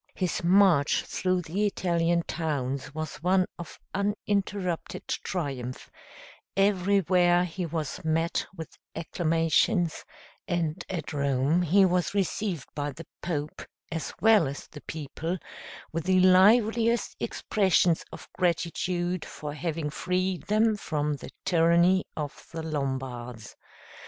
His 0.15 0.43
march 0.43 1.03
through 1.03 1.43
the 1.43 1.67
Italian 1.67 2.23
towns 2.23 2.91
was 2.95 3.17
one 3.17 3.45
of 3.59 3.79
uninterrupted 3.93 5.07
triumph; 5.07 5.91
everywhere 6.57 7.43
he 7.43 7.67
was 7.67 8.03
met 8.03 8.47
with 8.57 8.79
acclamations, 8.95 10.03
and 10.47 10.83
at 10.89 11.13
Rome 11.13 11.61
he 11.61 11.85
was 11.85 12.15
received 12.15 12.67
by 12.73 12.91
the 12.93 13.05
Pope, 13.21 13.61
as 13.91 14.11
well 14.19 14.47
as 14.47 14.65
the 14.65 14.81
people, 14.81 15.37
with 15.91 16.05
the 16.05 16.19
liveliest 16.19 17.15
expressions 17.19 18.03
of 18.11 18.27
gratitude 18.33 19.23
for 19.23 19.53
having 19.53 19.91
freed 19.91 20.41
them 20.47 20.77
from 20.77 21.13
the 21.17 21.29
tyranny 21.45 22.05
of 22.17 22.47
the 22.51 22.63
Lombards. 22.63 23.55